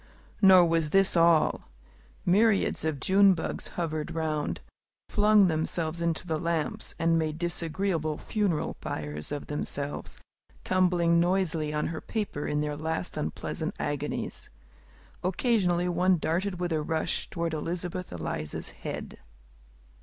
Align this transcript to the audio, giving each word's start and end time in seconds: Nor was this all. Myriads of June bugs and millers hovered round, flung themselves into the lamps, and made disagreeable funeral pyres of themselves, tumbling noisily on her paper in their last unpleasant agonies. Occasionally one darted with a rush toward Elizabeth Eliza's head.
Nor 0.41 0.65
was 0.65 0.89
this 0.89 1.15
all. 1.15 1.69
Myriads 2.25 2.83
of 2.83 2.99
June 2.99 3.35
bugs 3.35 3.43
and 3.43 3.45
millers 3.45 3.67
hovered 3.75 4.15
round, 4.15 4.59
flung 5.09 5.45
themselves 5.45 6.01
into 6.01 6.25
the 6.25 6.39
lamps, 6.39 6.95
and 6.97 7.19
made 7.19 7.37
disagreeable 7.37 8.17
funeral 8.17 8.73
pyres 8.81 9.31
of 9.31 9.45
themselves, 9.45 10.17
tumbling 10.63 11.19
noisily 11.19 11.71
on 11.71 11.85
her 11.89 12.01
paper 12.01 12.47
in 12.47 12.61
their 12.61 12.75
last 12.75 13.15
unpleasant 13.15 13.75
agonies. 13.77 14.49
Occasionally 15.23 15.87
one 15.87 16.17
darted 16.17 16.59
with 16.59 16.73
a 16.73 16.81
rush 16.81 17.29
toward 17.29 17.53
Elizabeth 17.53 18.11
Eliza's 18.11 18.69
head. 18.71 19.19